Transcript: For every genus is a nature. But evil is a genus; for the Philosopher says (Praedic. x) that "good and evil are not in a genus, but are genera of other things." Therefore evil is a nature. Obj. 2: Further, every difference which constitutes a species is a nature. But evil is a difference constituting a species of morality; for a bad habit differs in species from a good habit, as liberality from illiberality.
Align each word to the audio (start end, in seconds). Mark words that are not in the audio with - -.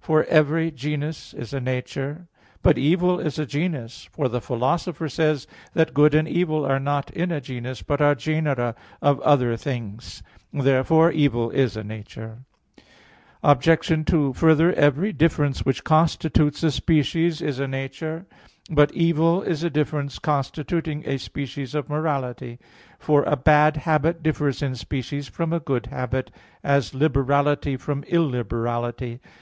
For 0.00 0.24
every 0.30 0.70
genus 0.70 1.34
is 1.34 1.52
a 1.52 1.60
nature. 1.60 2.26
But 2.62 2.78
evil 2.78 3.20
is 3.20 3.38
a 3.38 3.44
genus; 3.44 4.08
for 4.10 4.30
the 4.30 4.40
Philosopher 4.40 5.10
says 5.10 5.44
(Praedic. 5.44 5.50
x) 5.64 5.70
that 5.74 5.92
"good 5.94 6.14
and 6.14 6.26
evil 6.26 6.64
are 6.64 6.80
not 6.80 7.10
in 7.10 7.30
a 7.30 7.38
genus, 7.38 7.82
but 7.82 8.00
are 8.00 8.14
genera 8.14 8.74
of 9.02 9.20
other 9.20 9.58
things." 9.58 10.22
Therefore 10.54 11.12
evil 11.12 11.50
is 11.50 11.76
a 11.76 11.84
nature. 11.84 12.46
Obj. 13.42 14.06
2: 14.06 14.32
Further, 14.32 14.72
every 14.72 15.12
difference 15.12 15.66
which 15.66 15.84
constitutes 15.84 16.62
a 16.62 16.70
species 16.70 17.42
is 17.42 17.60
a 17.60 17.68
nature. 17.68 18.24
But 18.70 18.90
evil 18.94 19.42
is 19.42 19.62
a 19.62 19.68
difference 19.68 20.18
constituting 20.18 21.06
a 21.06 21.18
species 21.18 21.74
of 21.74 21.90
morality; 21.90 22.58
for 22.98 23.22
a 23.24 23.36
bad 23.36 23.76
habit 23.76 24.22
differs 24.22 24.62
in 24.62 24.76
species 24.76 25.28
from 25.28 25.52
a 25.52 25.60
good 25.60 25.84
habit, 25.88 26.30
as 26.62 26.94
liberality 26.94 27.76
from 27.76 28.02
illiberality. 28.04 29.20